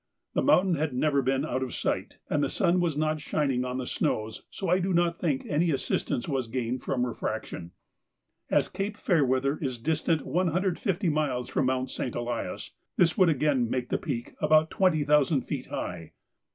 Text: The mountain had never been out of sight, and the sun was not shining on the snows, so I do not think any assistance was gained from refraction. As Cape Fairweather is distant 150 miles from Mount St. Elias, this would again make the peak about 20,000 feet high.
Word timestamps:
The 0.33 0.41
mountain 0.41 0.73
had 0.73 0.95
never 0.95 1.21
been 1.21 1.45
out 1.45 1.61
of 1.61 1.75
sight, 1.75 2.17
and 2.27 2.43
the 2.43 2.49
sun 2.49 2.79
was 2.79 2.97
not 2.97 3.21
shining 3.21 3.63
on 3.63 3.77
the 3.77 3.85
snows, 3.85 4.47
so 4.49 4.67
I 4.67 4.79
do 4.79 4.93
not 4.93 5.19
think 5.19 5.45
any 5.45 5.69
assistance 5.69 6.27
was 6.27 6.47
gained 6.47 6.81
from 6.81 7.05
refraction. 7.05 7.69
As 8.49 8.67
Cape 8.67 8.97
Fairweather 8.97 9.59
is 9.61 9.77
distant 9.77 10.25
150 10.25 11.09
miles 11.09 11.49
from 11.49 11.67
Mount 11.67 11.91
St. 11.91 12.15
Elias, 12.15 12.71
this 12.97 13.15
would 13.15 13.29
again 13.29 13.69
make 13.69 13.89
the 13.89 13.99
peak 13.99 14.33
about 14.41 14.71
20,000 14.71 15.41
feet 15.41 15.67
high. 15.67 16.13